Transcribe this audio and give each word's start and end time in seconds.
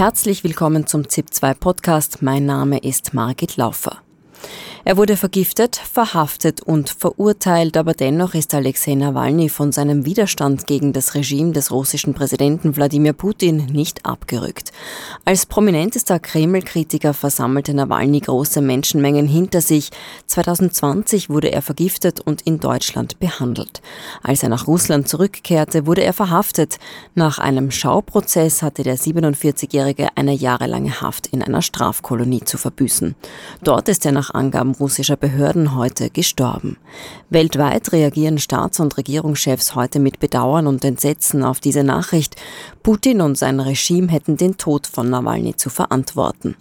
Herzlich 0.00 0.44
willkommen 0.44 0.86
zum 0.86 1.02
ZIP2 1.02 1.52
Podcast. 1.52 2.22
Mein 2.22 2.46
Name 2.46 2.78
ist 2.78 3.12
Margit 3.12 3.58
Laufer. 3.58 3.98
Er 4.82 4.96
wurde 4.96 5.18
vergiftet, 5.18 5.76
verhaftet 5.76 6.62
und 6.62 6.88
verurteilt, 6.88 7.76
aber 7.76 7.92
dennoch 7.92 8.32
ist 8.32 8.54
Alexei 8.54 8.94
Nawalny 8.94 9.50
von 9.50 9.72
seinem 9.72 10.06
Widerstand 10.06 10.66
gegen 10.66 10.94
das 10.94 11.14
Regime 11.14 11.52
des 11.52 11.70
russischen 11.70 12.14
Präsidenten 12.14 12.76
Wladimir 12.76 13.12
Putin 13.12 13.66
nicht 13.66 14.06
abgerückt. 14.06 14.72
Als 15.26 15.44
prominentester 15.44 16.18
Kreml-Kritiker 16.18 17.12
versammelte 17.12 17.74
Nawalny 17.74 18.20
große 18.20 18.62
Menschenmengen 18.62 19.26
hinter 19.26 19.60
sich. 19.60 19.90
2020 20.26 21.28
wurde 21.28 21.52
er 21.52 21.60
vergiftet 21.60 22.20
und 22.20 22.40
in 22.42 22.58
Deutschland 22.58 23.18
behandelt. 23.20 23.82
Als 24.22 24.42
er 24.42 24.48
nach 24.48 24.66
Russland 24.66 25.08
zurückkehrte, 25.08 25.86
wurde 25.86 26.04
er 26.04 26.14
verhaftet. 26.14 26.78
Nach 27.14 27.38
einem 27.38 27.70
Schauprozess 27.70 28.62
hatte 28.62 28.82
der 28.82 28.96
47-Jährige 28.96 30.08
eine 30.14 30.32
jahrelange 30.32 31.02
Haft 31.02 31.26
in 31.26 31.42
einer 31.42 31.60
Strafkolonie 31.60 32.44
zu 32.44 32.56
verbüßen. 32.56 33.14
Dort 33.62 33.90
ist 33.90 34.06
er 34.06 34.12
nach 34.12 34.32
Angaben 34.32 34.69
Angaben 34.70 34.74
russischer 34.74 35.16
Behörden 35.16 35.74
heute 35.74 36.10
gestorben. 36.10 36.76
Weltweit 37.28 37.92
reagieren 37.92 38.38
Staats- 38.38 38.80
und 38.80 38.96
Regierungschefs 38.96 39.74
heute 39.74 39.98
mit 39.98 40.20
Bedauern 40.20 40.66
und 40.66 40.84
Entsetzen 40.84 41.42
auf 41.42 41.60
diese 41.60 41.84
Nachricht. 41.84 42.36
Putin 42.82 43.20
und 43.20 43.36
sein 43.36 43.60
Regime 43.60 44.08
hätten 44.08 44.36
den 44.36 44.56
Tod 44.56 44.86
von 44.86 45.10
Nawalny 45.10 45.56
zu 45.56 45.70
verantworten. 45.70 46.56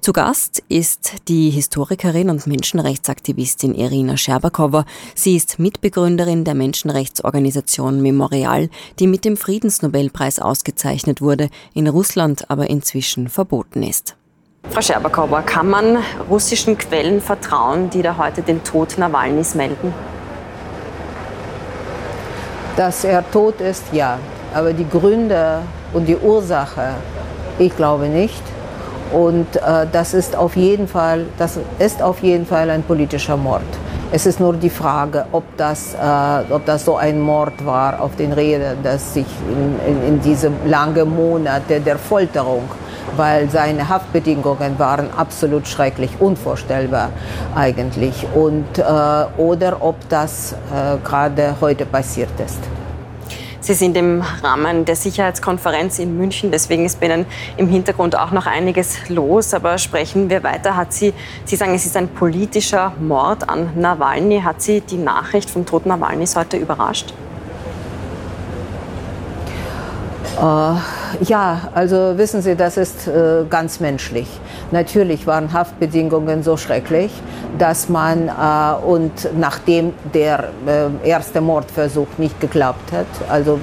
Zu 0.00 0.12
Gast 0.12 0.62
ist 0.68 1.14
die 1.28 1.50
Historikerin 1.50 2.30
und 2.30 2.46
Menschenrechtsaktivistin 2.46 3.74
Irina 3.74 4.16
Scherbakowa. 4.16 4.84
Sie 5.14 5.36
ist 5.36 5.58
Mitbegründerin 5.58 6.44
der 6.44 6.54
Menschenrechtsorganisation 6.54 8.02
Memorial, 8.02 8.68
die 8.98 9.06
mit 9.06 9.24
dem 9.24 9.36
Friedensnobelpreis 9.36 10.38
ausgezeichnet 10.38 11.20
wurde, 11.20 11.48
in 11.74 11.88
Russland 11.88 12.50
aber 12.50 12.68
inzwischen 12.70 13.28
verboten 13.28 13.82
ist. 13.82 14.16
Frau 14.70 14.80
Scherbakowa, 14.80 15.42
kann 15.42 15.68
man 15.68 15.98
russischen 16.28 16.76
Quellen 16.76 17.20
vertrauen, 17.20 17.90
die 17.90 18.02
da 18.02 18.16
heute 18.16 18.42
den 18.42 18.64
Tod 18.64 18.98
Nawalnys 18.98 19.54
melden? 19.54 19.94
Dass 22.76 23.04
er 23.04 23.28
tot 23.30 23.60
ist, 23.60 23.84
ja. 23.92 24.18
Aber 24.52 24.72
die 24.72 24.88
Gründe 24.88 25.60
und 25.92 26.06
die 26.06 26.16
Ursache, 26.16 26.94
ich 27.58 27.76
glaube 27.76 28.08
nicht. 28.08 28.42
Und 29.12 29.56
äh, 29.56 29.86
das 29.92 30.12
ist 30.12 30.34
auf 30.34 30.56
jeden 30.56 30.88
Fall, 30.88 31.26
das 31.38 31.58
ist 31.78 32.02
auf 32.02 32.20
jeden 32.20 32.46
Fall 32.46 32.68
ein 32.70 32.82
politischer 32.82 33.36
Mord. 33.36 33.62
Es 34.10 34.26
ist 34.26 34.40
nur 34.40 34.54
die 34.54 34.70
Frage, 34.70 35.26
ob 35.30 35.44
das, 35.56 35.94
äh, 35.94 36.52
ob 36.52 36.64
das 36.66 36.84
so 36.84 36.96
ein 36.96 37.20
Mord 37.20 37.64
war 37.64 38.00
auf 38.00 38.16
den 38.16 38.32
Rädern, 38.32 38.78
dass 38.82 39.14
sich 39.14 39.26
in, 39.48 39.78
in, 39.86 40.08
in 40.08 40.20
diese 40.20 40.50
langen 40.64 41.14
Monate 41.14 41.80
der 41.80 41.98
Folterung 41.98 42.68
weil 43.16 43.50
seine 43.50 43.88
Haftbedingungen 43.88 44.78
waren 44.78 45.08
absolut 45.16 45.66
schrecklich, 45.68 46.10
unvorstellbar 46.20 47.10
eigentlich. 47.54 48.26
Und, 48.34 48.78
äh, 48.78 48.82
oder 49.40 49.78
ob 49.80 50.08
das 50.08 50.52
äh, 50.52 50.96
gerade 51.04 51.56
heute 51.60 51.86
passiert 51.86 52.30
ist. 52.44 52.60
Sie 53.64 53.72
sind 53.72 53.96
im 53.96 54.22
Rahmen 54.42 54.84
der 54.84 54.94
Sicherheitskonferenz 54.94 55.98
in 55.98 56.18
München, 56.18 56.50
deswegen 56.50 56.84
ist 56.84 57.00
bei 57.00 57.06
Ihnen 57.06 57.24
im 57.56 57.66
Hintergrund 57.66 58.14
auch 58.14 58.30
noch 58.30 58.44
einiges 58.44 59.08
los. 59.08 59.54
Aber 59.54 59.78
sprechen 59.78 60.28
wir 60.28 60.42
weiter. 60.42 60.76
Hat 60.76 60.92
Sie, 60.92 61.14
Sie 61.46 61.56
sagen, 61.56 61.74
es 61.74 61.86
ist 61.86 61.96
ein 61.96 62.08
politischer 62.08 62.92
Mord 63.00 63.48
an 63.48 63.70
Nawalny. 63.74 64.42
Hat 64.42 64.60
Sie 64.60 64.82
die 64.82 64.98
Nachricht 64.98 65.48
vom 65.48 65.64
Tod 65.64 65.86
Nawalnys 65.86 66.36
heute 66.36 66.58
überrascht? 66.58 67.14
Uh, 70.38 70.76
ja, 71.22 71.68
also 71.74 72.16
wissen 72.16 72.42
Sie, 72.42 72.54
das 72.56 72.76
ist 72.76 73.08
uh, 73.08 73.46
ganz 73.48 73.80
menschlich. 73.80 74.28
Natürlich 74.70 75.26
waren 75.26 75.52
Haftbedingungen 75.52 76.42
so 76.42 76.56
schrecklich, 76.56 77.12
dass 77.58 77.88
man 77.88 78.28
uh, 78.28 78.84
und 78.86 79.28
nachdem 79.38 79.92
der 80.12 80.50
erste 81.02 81.40
Mordversuch 81.40 82.08
nicht 82.18 82.40
geklappt 82.40 82.92
hat, 82.92 83.06
also 83.28 83.58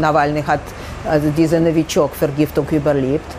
Nawalny 0.00 0.42
hat 0.42 0.60
also 1.08 1.32
diese 1.36 1.60
Novichok-Vergiftung 1.60 2.66
überlebt, 2.70 3.34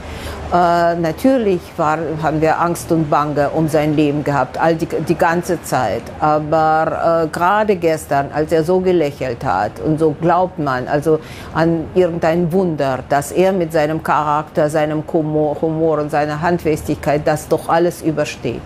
äh, 0.54 0.96
natürlich 0.96 1.62
war, 1.78 1.98
haben 2.22 2.40
wir 2.40 2.62
Angst 2.62 2.92
und 2.92 3.10
Bange 3.10 3.50
um 3.50 3.68
sein 3.68 3.96
Leben 3.96 4.24
gehabt, 4.24 4.62
all 4.62 4.76
die, 4.76 4.86
die 4.86 5.16
ganze 5.16 5.64
Zeit. 5.64 6.04
Aber 6.20 7.24
äh, 7.24 7.28
gerade 7.28 7.76
gestern, 7.76 8.28
als 8.32 8.52
er 8.52 8.64
so 8.64 8.80
gelächelt 8.80 9.44
hat 9.44 9.80
und 9.80 9.98
so 9.98 10.12
glaubt 10.12 10.60
man 10.60 10.88
also 10.88 11.20
an 11.56 11.86
irgendein 11.96 12.52
Wunder, 12.52 13.00
dass 13.10 13.32
er 13.32 13.52
mit 13.52 13.74
seinem 13.74 14.04
Charakter, 14.04 14.70
seinem 14.70 15.04
Humor, 15.12 15.98
und 15.98 16.12
seiner 16.12 16.40
Handfestigkeit 16.40 17.24
das 17.26 17.48
doch 17.48 17.68
alles 17.68 18.04
übersteht. 18.04 18.62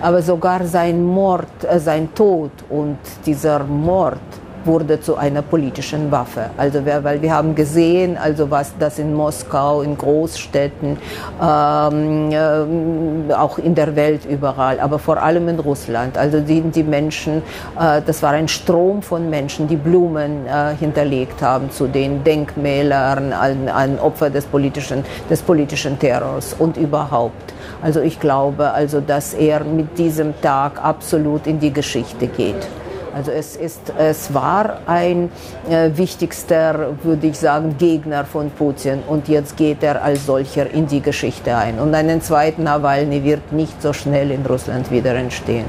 Aber 0.00 0.22
sogar 0.22 0.64
sein 0.64 1.04
Mord, 1.04 1.48
äh, 1.68 1.78
sein 1.78 2.14
Tod 2.14 2.52
und 2.70 2.96
dieser 3.26 3.64
Mord 3.64 4.20
wurde 4.64 5.00
zu 5.00 5.16
einer 5.16 5.42
politischen 5.42 6.10
Waffe. 6.10 6.50
Also 6.56 6.84
weil 6.84 7.22
wir 7.22 7.32
haben 7.32 7.54
gesehen, 7.54 8.16
also 8.16 8.50
was 8.50 8.72
das 8.78 8.98
in 8.98 9.14
Moskau, 9.14 9.82
in 9.82 9.96
Großstädten, 9.96 10.98
ähm, 11.42 12.30
äh, 12.30 13.32
auch 13.34 13.58
in 13.58 13.74
der 13.74 13.96
Welt 13.96 14.24
überall, 14.24 14.80
aber 14.80 14.98
vor 14.98 15.22
allem 15.22 15.48
in 15.48 15.58
Russland. 15.58 16.16
Also 16.16 16.40
die, 16.40 16.60
die 16.62 16.82
Menschen, 16.82 17.42
äh, 17.78 18.02
das 18.04 18.22
war 18.22 18.32
ein 18.32 18.48
Strom 18.48 19.02
von 19.02 19.30
Menschen, 19.30 19.68
die 19.68 19.76
Blumen 19.76 20.46
äh, 20.46 20.74
hinterlegt 20.78 21.42
haben 21.42 21.70
zu 21.70 21.86
den 21.86 22.22
Denkmälern 22.24 23.32
an, 23.32 23.68
an 23.68 23.98
Opfer 23.98 24.30
des 24.30 24.44
politischen, 24.46 25.04
des 25.28 25.42
politischen 25.42 25.98
Terrors 25.98 26.54
und 26.58 26.76
überhaupt. 26.76 27.54
Also 27.82 28.00
ich 28.00 28.20
glaube, 28.20 28.70
also 28.72 29.00
dass 29.00 29.34
er 29.34 29.64
mit 29.64 29.98
diesem 29.98 30.38
Tag 30.40 30.82
absolut 30.82 31.46
in 31.46 31.58
die 31.58 31.72
Geschichte 31.72 32.26
geht. 32.26 32.68
Also 33.14 33.30
es, 33.30 33.56
ist, 33.56 33.92
es 33.98 34.32
war 34.32 34.80
ein 34.86 35.30
äh, 35.68 35.90
wichtigster, 35.94 36.94
würde 37.02 37.26
ich 37.26 37.38
sagen, 37.38 37.76
Gegner 37.78 38.24
von 38.24 38.50
Putin 38.50 39.02
und 39.08 39.28
jetzt 39.28 39.56
geht 39.56 39.82
er 39.82 40.02
als 40.02 40.26
solcher 40.26 40.70
in 40.70 40.86
die 40.86 41.00
Geschichte 41.00 41.56
ein. 41.56 41.78
Und 41.78 41.94
einen 41.94 42.22
zweiten 42.22 42.64
Nawalny 42.64 43.24
wird 43.24 43.52
nicht 43.52 43.80
so 43.82 43.92
schnell 43.92 44.30
in 44.30 44.46
Russland 44.46 44.90
wieder 44.90 45.14
entstehen. 45.14 45.66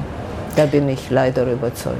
Da 0.56 0.66
bin 0.66 0.88
ich 0.88 1.10
leider 1.10 1.50
überzeugt. 1.50 1.96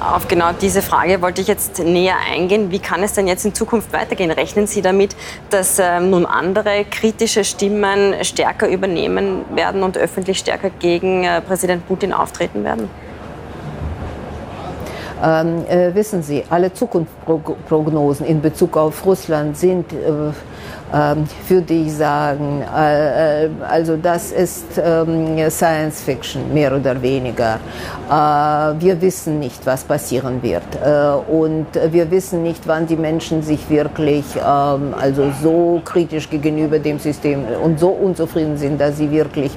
Auf 0.00 0.26
genau 0.26 0.50
diese 0.60 0.82
Frage 0.82 1.22
wollte 1.22 1.40
ich 1.40 1.46
jetzt 1.46 1.78
näher 1.78 2.16
eingehen. 2.30 2.70
Wie 2.70 2.80
kann 2.80 3.02
es 3.02 3.12
denn 3.12 3.28
jetzt 3.28 3.44
in 3.44 3.54
Zukunft 3.54 3.92
weitergehen? 3.92 4.30
Rechnen 4.30 4.66
Sie 4.66 4.82
damit, 4.82 5.14
dass 5.50 5.78
äh, 5.78 6.00
nun 6.00 6.26
andere 6.26 6.84
kritische 6.90 7.44
Stimmen 7.44 8.14
stärker 8.22 8.68
übernehmen 8.68 9.44
werden 9.54 9.82
und 9.82 9.96
öffentlich 9.96 10.38
stärker 10.38 10.70
gegen 10.70 11.24
äh, 11.24 11.40
Präsident 11.40 11.86
Putin 11.86 12.12
auftreten 12.12 12.64
werden? 12.64 12.90
Ähm, 15.24 15.64
äh, 15.68 15.94
wissen 15.94 16.22
Sie, 16.22 16.44
alle 16.50 16.74
Zukunftsprognosen 16.74 18.26
in 18.26 18.42
Bezug 18.42 18.76
auf 18.76 19.06
Russland 19.06 19.56
sind, 19.56 19.90
äh, 19.92 19.96
äh, 20.92 21.14
würde 21.48 21.74
ich 21.74 21.92
sagen, 21.94 22.62
äh, 22.62 23.44
äh, 23.44 23.50
also 23.68 23.96
das 23.96 24.32
ist 24.32 24.64
ähm, 24.82 25.38
Science 25.50 26.02
Fiction, 26.02 26.52
mehr 26.52 26.74
oder 26.74 27.00
weniger. 27.00 27.58
Äh, 28.08 28.12
wir 28.80 29.00
wissen 29.00 29.38
nicht, 29.38 29.64
was 29.66 29.84
passieren 29.84 30.42
wird. 30.42 30.62
und 31.28 31.66
wir 31.90 32.10
wissen 32.10 32.42
nicht, 32.42 32.66
wann 32.66 32.86
die 32.86 32.96
Menschen 32.96 33.42
sich 33.42 33.68
wirklich 33.70 34.24
ähm, 34.36 34.94
also 35.00 35.32
so 35.42 35.80
kritisch 35.84 36.28
gegenüber 36.28 36.78
dem 36.78 36.98
System 36.98 37.44
und 37.62 37.80
so 37.80 37.88
unzufrieden 37.88 38.56
sind, 38.56 38.80
dass 38.80 38.98
sie 38.98 39.10
wirklich 39.10 39.52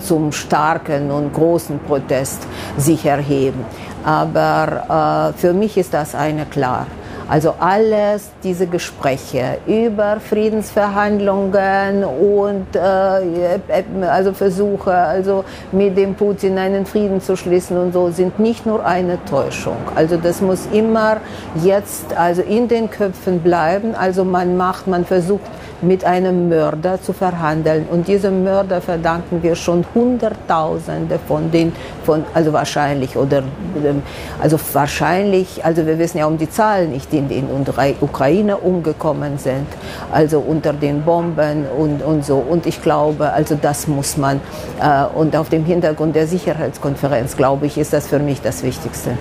zum 0.00 0.32
starken 0.32 1.10
und 1.10 1.32
großen 1.32 1.78
Protest 1.80 2.46
sich 2.76 3.04
erheben. 3.04 3.64
Aber 4.04 5.32
äh, 5.34 5.38
für 5.38 5.52
mich 5.52 5.76
ist 5.76 5.94
das 5.94 6.14
eine 6.14 6.44
klar. 6.46 6.86
Also 7.28 7.54
alles 7.58 8.30
diese 8.42 8.66
Gespräche 8.66 9.58
über 9.66 10.18
Friedensverhandlungen 10.20 12.04
und 12.04 12.66
äh, 12.76 14.06
also 14.06 14.32
Versuche, 14.32 14.92
also 14.92 15.44
mit 15.72 15.96
dem 15.96 16.14
Putin 16.14 16.58
einen 16.58 16.84
Frieden 16.84 17.20
zu 17.20 17.36
schließen 17.36 17.78
und 17.78 17.92
so, 17.92 18.10
sind 18.10 18.38
nicht 18.38 18.66
nur 18.66 18.84
eine 18.84 19.24
Täuschung. 19.24 19.76
Also 19.94 20.16
das 20.16 20.42
muss 20.42 20.68
immer 20.72 21.16
jetzt 21.62 22.14
also 22.16 22.42
in 22.42 22.68
den 22.68 22.90
Köpfen 22.90 23.40
bleiben. 23.40 23.94
Also 23.94 24.24
man 24.24 24.56
macht, 24.56 24.86
man 24.86 25.04
versucht 25.04 25.50
mit 25.86 26.04
einem 26.04 26.48
Mörder 26.48 27.00
zu 27.00 27.12
verhandeln. 27.12 27.86
Und 27.90 28.08
diesem 28.08 28.44
Mörder 28.44 28.80
verdanken 28.80 29.42
wir 29.42 29.54
schon 29.54 29.84
Hunderttausende 29.94 31.18
von 31.26 31.50
den, 31.50 31.72
von, 32.04 32.24
also 32.34 32.52
wahrscheinlich, 32.52 33.16
oder, 33.16 33.38
ähm, 33.84 34.02
also 34.40 34.58
wahrscheinlich, 34.72 35.64
also 35.64 35.86
wir 35.86 35.98
wissen 35.98 36.18
ja 36.18 36.26
um 36.26 36.38
die 36.38 36.50
Zahlen 36.50 36.90
nicht, 36.90 37.12
die 37.12 37.18
in 37.18 37.28
der 37.28 38.02
Ukraine 38.02 38.56
umgekommen 38.56 39.38
sind, 39.38 39.66
also 40.12 40.40
unter 40.40 40.72
den 40.72 41.02
Bomben 41.02 41.66
und, 41.78 42.02
und 42.02 42.24
so. 42.24 42.36
Und 42.36 42.66
ich 42.66 42.82
glaube, 42.82 43.32
also 43.32 43.56
das 43.60 43.86
muss 43.86 44.16
man, 44.16 44.40
äh, 44.80 45.04
und 45.14 45.36
auf 45.36 45.48
dem 45.48 45.64
Hintergrund 45.64 46.16
der 46.16 46.26
Sicherheitskonferenz, 46.26 47.36
glaube 47.36 47.66
ich, 47.66 47.78
ist 47.78 47.92
das 47.92 48.08
für 48.08 48.18
mich 48.18 48.40
das 48.40 48.62
Wichtigste. 48.62 49.12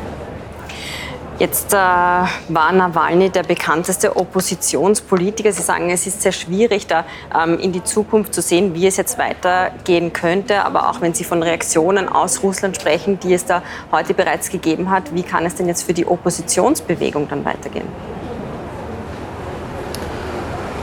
Jetzt 1.44 1.74
äh, 1.74 1.75
war 1.75 2.72
Nawalny 2.72 3.30
der 3.30 3.44
bekannteste 3.44 4.16
Oppositionspolitiker. 4.16 5.51
Sie 5.51 5.62
sagen, 5.62 5.90
es 5.90 6.07
ist 6.07 6.22
sehr 6.22 6.31
schwierig, 6.31 6.88
da 6.88 7.04
ähm, 7.38 7.60
in 7.60 7.74
die 7.74 7.84
Zukunft 7.84 8.34
zu 8.34 8.42
sehen, 8.42 8.74
wie 8.75 8.88
es 8.88 8.95
jetzt 8.95 9.18
weitergehen 9.18 10.13
könnte. 10.13 10.63
Aber 10.63 10.90
auch 10.90 11.01
wenn 11.01 11.13
Sie 11.13 11.25
von 11.25 11.44
Reaktionen 11.44 12.07
aus 12.07 12.44
Russland 12.44 12.78
sprechen, 12.78 13.19
die 13.19 13.34
es 13.34 13.44
da 13.44 13.62
heute 13.92 14.13
bereits 14.13 14.51
gegeben 14.51 14.90
hat, 14.90 15.13
wie 15.13 15.24
kann 15.24 15.45
es 15.45 15.56
denn 15.56 15.68
jetzt 15.68 15.84
für 15.84 15.94
die 15.94 16.07
Oppositionsbewegung 16.07 17.28
dann 17.28 17.44
weitergehen? 17.44 17.89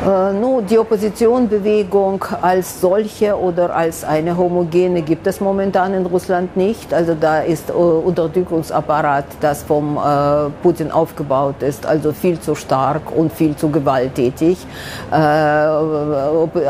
Äh, 0.01 0.33
nur 0.33 0.63
die 0.63 0.79
Oppositionbewegung 0.79 2.25
als 2.41 2.81
solche 2.81 3.39
oder 3.39 3.77
als 3.77 4.03
eine 4.03 4.35
homogene 4.35 5.03
gibt 5.03 5.27
es 5.27 5.43
momentan 5.43 5.93
in 5.93 6.07
Russland 6.07 6.57
nicht. 6.57 6.95
Also 6.95 7.15
da 7.15 7.41
ist 7.41 7.69
äh, 7.69 7.73
Unterdrückungsapparat, 7.73 9.27
das 9.43 9.63
vom 9.63 9.99
äh, 9.99 10.49
Putin 10.63 10.91
aufgebaut 10.91 11.63
ist, 11.63 11.85
also 11.85 12.13
viel 12.13 12.41
zu 12.41 12.55
stark 12.55 13.03
und 13.15 13.31
viel 13.31 13.55
zu 13.57 13.69
gewalttätig. 13.69 14.57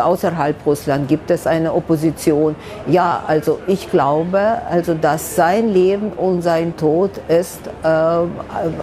Außerhalb 0.03 0.57
Russland 0.67 1.07
gibt 1.07 1.31
es 1.31 1.47
eine 1.47 1.73
Opposition. 1.73 2.57
Ja, 2.89 3.23
also 3.27 3.61
ich 3.67 3.91
glaube, 3.91 4.41
also 4.69 4.95
dass 4.95 5.37
sein 5.37 5.69
Leben 5.69 6.13
und 6.13 6.43
sein 6.43 6.77
Tod 6.77 7.11
ist 7.29 7.61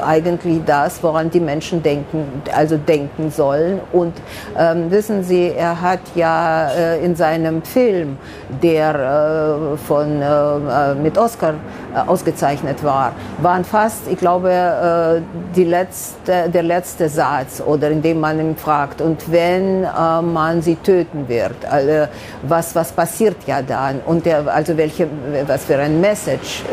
eigentlich 0.05 0.61
das, 0.65 1.01
woran 1.03 1.29
die 1.29 1.39
Menschen 1.39 1.83
denken, 1.83 2.41
also 2.53 2.77
denken 2.77 3.31
sollen 3.31 3.79
und 3.91 4.13
ähm, 4.57 4.91
wissen 4.91 5.23
Sie, 5.23 5.51
er 5.55 5.81
hat 5.81 5.99
ja 6.15 6.69
äh, 6.69 7.03
in 7.03 7.15
seinem 7.15 7.61
Film, 7.61 8.17
der 8.61 8.95
äh, 8.95 9.77
von, 9.77 10.21
äh, 10.21 10.25
äh 10.25 10.95
mit 10.95 11.17
Oscar 11.17 11.53
äh, 11.93 11.99
ausgezeichnet 12.07 12.83
war, 12.83 13.13
waren 13.41 13.63
fast, 13.63 14.07
ich 14.09 14.17
glaube, 14.17 14.51
äh, 14.51 15.21
die 15.55 15.63
letzte, 15.63 16.49
der 16.49 16.63
letzte 16.63 17.09
Satz 17.09 17.61
oder 17.65 17.89
in 17.89 18.01
dem 18.01 18.19
man 18.19 18.39
ihn 18.39 18.55
fragt, 18.55 19.01
und 19.01 19.31
wenn 19.31 19.81
man 19.81 20.61
sie 20.61 20.75
töten 20.75 21.27
wird, 21.27 21.65
also, 21.69 22.07
was, 22.43 22.75
was 22.75 22.91
passiert 22.91 23.37
ja 23.45 23.61
dann? 23.61 23.99
Und 24.05 24.25
der, 24.25 24.47
also 24.47 24.77
welche, 24.77 25.07
was 25.45 25.65
für 25.65 25.77
ein 25.77 25.99
Message 25.99 26.63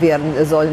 werden, 0.00 0.32
soll, 0.44 0.68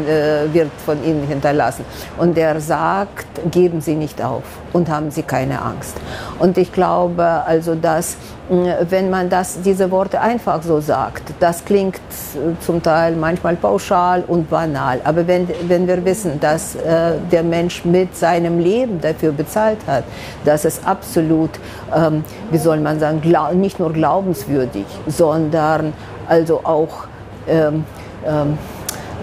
wird 0.52 0.70
von 0.84 1.02
ihnen 1.04 1.26
hinterlassen? 1.26 1.84
Und 2.18 2.36
er 2.38 2.60
sagt, 2.60 3.26
geben 3.50 3.80
Sie 3.80 3.94
nicht 3.94 4.22
auf 4.22 4.42
und 4.72 4.88
haben 4.88 5.10
Sie 5.10 5.22
keine 5.22 5.60
Angst. 5.62 5.96
Und 6.38 6.58
ich 6.58 6.72
glaube 6.72 7.42
also, 7.46 7.74
dass 7.74 8.16
äh, 8.50 8.84
wenn 8.90 9.08
man 9.08 9.30
das, 9.30 9.60
diese 9.62 9.90
Worte 9.90 10.20
einfach 10.20 10.62
so 10.62 10.80
sagt, 10.80 11.22
das 11.40 11.64
klingt 11.64 11.96
äh, 11.96 12.60
zum 12.60 12.82
Teil 12.82 13.16
manchmal 13.16 13.56
pauschal 13.56 14.24
und 14.26 14.50
banal. 14.50 15.00
Aber 15.04 15.26
wenn, 15.26 15.48
wenn 15.68 15.86
wir 15.86 16.04
wissen, 16.04 16.40
dass 16.40 16.74
äh, 16.74 17.14
der 17.30 17.42
Mensch 17.42 17.84
mit 17.84 18.16
seinem 18.16 18.58
Leben 18.58 19.00
dafür 19.00 19.32
bezahlt 19.32 19.78
hat, 19.86 20.04
dass 20.44 20.64
es 20.64 20.84
absolut, 20.84 21.50
ähm, 21.94 22.24
wie 22.50 22.58
soll 22.58 22.80
man 22.80 22.98
sagen, 22.98 23.22
nicht 23.60 23.78
nur 23.78 23.92
glaubenswürdig, 23.92 24.86
sondern 25.06 25.92
also 26.28 26.60
auch, 26.64 27.06
ähm, 27.46 27.84
ähm, 28.26 28.58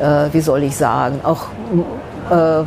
äh, 0.02 0.34
wie 0.34 0.42
soll 0.42 0.64
ich 0.64 0.76
sagen, 0.76 1.20
auch 1.24 1.48
äh, 2.32 2.64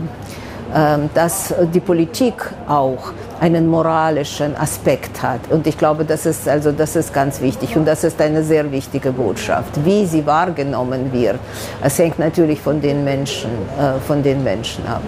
dass 1.15 1.55
die 1.73 1.81
Politik 1.81 2.35
auch 2.67 3.13
einen 3.41 3.69
moralischen 3.69 4.57
Aspekt 4.57 5.23
hat. 5.23 5.41
Und 5.51 5.67
ich 5.67 5.77
glaube, 5.77 6.05
das 6.05 6.27
ist, 6.27 6.49
also, 6.49 6.73
das 6.73 6.97
ist 6.97 7.13
ganz 7.13 7.41
wichtig 7.41 7.77
und 7.77 7.85
das 7.85 8.05
ist 8.05 8.21
eine 8.21 8.43
sehr 8.43 8.71
wichtige 8.71 9.13
Botschaft. 9.13 9.85
Wie 9.85 10.07
sie 10.07 10.25
wahrgenommen 10.25 11.13
wird, 11.13 11.39
es 11.83 11.99
hängt 11.99 12.19
natürlich 12.19 12.61
von 12.61 12.81
den 12.81 13.05
Menschen, 13.05 13.51
äh, 13.79 14.01
von 14.07 14.23
den 14.23 14.43
Menschen 14.43 14.87
ab. 14.87 15.03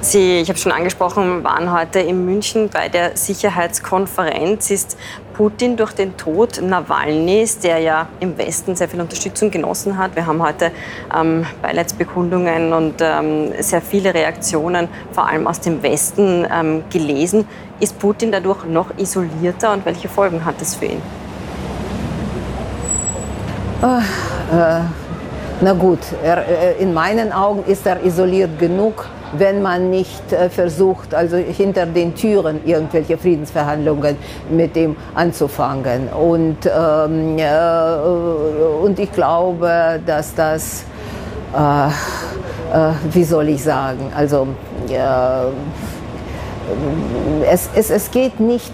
Sie, 0.00 0.40
ich 0.40 0.48
habe 0.48 0.58
schon 0.58 0.72
angesprochen, 0.72 1.42
waren 1.42 1.72
heute 1.72 1.98
in 1.98 2.24
München 2.24 2.68
bei 2.68 2.88
der 2.88 3.16
Sicherheitskonferenz. 3.16 4.70
Ist 4.70 4.96
Putin 5.38 5.76
durch 5.76 5.92
den 5.92 6.16
Tod 6.16 6.60
Nawalnys, 6.60 7.60
der 7.60 7.78
ja 7.78 8.08
im 8.18 8.36
Westen 8.36 8.74
sehr 8.74 8.88
viel 8.88 9.00
Unterstützung 9.00 9.52
genossen 9.52 9.96
hat, 9.96 10.16
wir 10.16 10.26
haben 10.26 10.42
heute 10.42 10.72
ähm, 11.16 11.46
Beileidsbekundungen 11.62 12.72
und 12.72 12.94
ähm, 13.00 13.52
sehr 13.60 13.80
viele 13.80 14.12
Reaktionen, 14.12 14.88
vor 15.12 15.28
allem 15.28 15.46
aus 15.46 15.60
dem 15.60 15.80
Westen, 15.84 16.44
ähm, 16.52 16.82
gelesen. 16.90 17.46
Ist 17.78 18.00
Putin 18.00 18.32
dadurch 18.32 18.64
noch 18.64 18.98
isolierter 18.98 19.72
und 19.74 19.86
welche 19.86 20.08
Folgen 20.08 20.44
hat 20.44 20.60
das 20.60 20.74
für 20.74 20.86
ihn? 20.86 21.02
Oh, 23.80 24.56
äh, 24.56 24.80
na 25.60 25.72
gut, 25.72 26.00
er, 26.22 26.38
äh, 26.38 26.82
in 26.82 26.94
meinen 26.94 27.32
Augen 27.32 27.64
ist 27.66 27.86
er 27.86 28.04
isoliert 28.04 28.58
genug 28.58 29.06
wenn 29.32 29.62
man 29.62 29.90
nicht 29.90 30.32
äh, 30.32 30.48
versucht, 30.48 31.14
also 31.14 31.36
hinter 31.36 31.86
den 31.86 32.14
Türen 32.14 32.60
irgendwelche 32.64 33.18
Friedensverhandlungen 33.18 34.16
mit 34.50 34.76
ihm 34.76 34.96
anzufangen. 35.14 36.08
Und, 36.08 36.58
ähm, 36.66 37.38
äh, 37.38 38.82
und 38.82 38.98
ich 38.98 39.12
glaube, 39.12 40.00
dass 40.04 40.34
das, 40.34 40.84
äh, 41.54 41.88
äh 41.88 42.92
wie 43.12 43.24
soll 43.24 43.48
ich 43.48 43.62
sagen, 43.62 44.12
also 44.16 44.48
es, 47.50 47.68
es, 47.74 47.90
es 47.90 48.10
geht 48.10 48.40
nicht, 48.40 48.72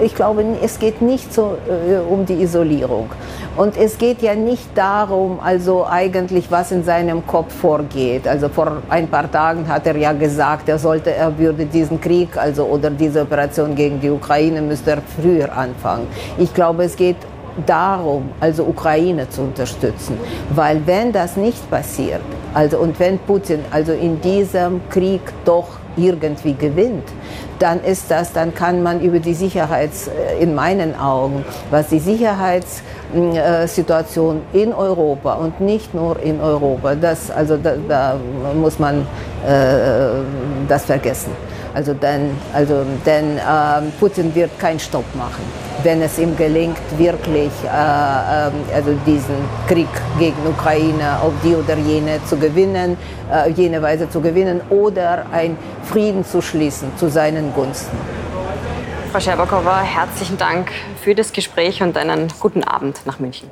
ich 0.00 0.14
glaube, 0.14 0.44
es 0.62 0.78
geht 0.78 1.02
nicht 1.02 1.32
so 1.32 1.56
äh, 1.68 1.98
um 1.98 2.24
die 2.26 2.42
Isolierung. 2.42 3.10
Und 3.56 3.76
es 3.76 3.98
geht 3.98 4.22
ja 4.22 4.34
nicht 4.34 4.66
darum, 4.74 5.38
also 5.40 5.86
eigentlich, 5.86 6.50
was 6.50 6.72
in 6.72 6.84
seinem 6.84 7.26
Kopf 7.26 7.52
vorgeht. 7.54 8.26
Also 8.26 8.48
vor 8.48 8.78
ein 8.88 9.08
paar 9.08 9.30
Tagen 9.30 9.68
hat 9.68 9.86
er 9.86 9.96
ja 9.96 10.12
gesagt, 10.12 10.68
er 10.68 10.78
sollte, 10.78 11.14
er 11.14 11.36
würde 11.38 11.66
diesen 11.66 12.00
Krieg, 12.00 12.36
also 12.36 12.64
oder 12.64 12.90
diese 12.90 13.22
Operation 13.22 13.74
gegen 13.74 14.00
die 14.00 14.10
Ukraine, 14.10 14.62
müsste 14.62 14.92
er 14.92 15.02
früher 15.20 15.54
anfangen. 15.54 16.06
Ich 16.38 16.54
glaube, 16.54 16.84
es 16.84 16.96
geht 16.96 17.16
darum, 17.66 18.30
also 18.40 18.64
Ukraine 18.64 19.28
zu 19.28 19.42
unterstützen, 19.42 20.16
weil 20.54 20.80
wenn 20.86 21.12
das 21.12 21.36
nicht 21.36 21.70
passiert, 21.70 22.22
also 22.54 22.78
und 22.78 22.98
wenn 22.98 23.18
Putin 23.18 23.60
also 23.70 23.92
in 23.92 24.20
diesem 24.22 24.80
Krieg 24.88 25.20
doch 25.44 25.81
irgendwie 25.96 26.54
gewinnt, 26.54 27.04
dann 27.58 27.82
ist 27.84 28.10
das, 28.10 28.32
dann 28.32 28.54
kann 28.54 28.82
man 28.82 29.00
über 29.00 29.18
die 29.18 29.34
Sicherheits, 29.34 30.08
äh, 30.08 30.42
in 30.42 30.54
meinen 30.54 30.98
Augen, 30.98 31.44
was 31.70 31.88
die 31.88 31.98
Sicherheitssituation 31.98 34.40
in 34.52 34.72
Europa 34.72 35.34
und 35.34 35.60
nicht 35.60 35.92
nur 35.94 36.18
in 36.20 36.40
Europa, 36.40 36.94
das, 36.94 37.30
also 37.30 37.56
da, 37.56 37.74
da 37.88 38.16
muss 38.54 38.78
man 38.78 39.06
äh, 39.46 40.22
das 40.68 40.84
vergessen. 40.84 41.32
Also 41.74 41.94
denn, 41.94 42.36
also 42.52 42.84
denn 43.06 43.38
äh, 43.38 43.40
Putin 43.98 44.34
wird 44.34 44.58
keinen 44.58 44.78
Stopp 44.78 45.06
machen, 45.14 45.42
wenn 45.82 46.02
es 46.02 46.18
ihm 46.18 46.36
gelingt, 46.36 46.76
wirklich 46.98 47.50
äh, 47.64 47.68
äh, 47.68 48.50
also 48.74 48.92
diesen 49.06 49.36
Krieg 49.66 49.88
gegen 50.18 50.36
Ukraine 50.46 51.18
auf 51.22 51.32
die 51.42 51.54
oder 51.54 51.76
jene 51.78 52.22
zu 52.26 52.36
gewinnen, 52.36 52.98
äh, 53.32 53.50
jene 53.50 53.80
Weise 53.80 54.08
zu 54.10 54.20
gewinnen 54.20 54.60
oder 54.68 55.24
einen 55.32 55.56
Frieden 55.84 56.24
zu 56.24 56.42
schließen 56.42 56.88
zu 56.96 57.08
seinen 57.08 57.54
Gunsten. 57.54 57.96
Frau 59.10 59.20
Scherbakowa, 59.20 59.80
herzlichen 59.80 60.36
Dank 60.36 60.70
für 61.02 61.14
das 61.14 61.32
Gespräch 61.32 61.82
und 61.82 61.96
einen 61.96 62.28
guten 62.38 62.64
Abend 62.64 63.00
nach 63.06 63.18
München. 63.18 63.48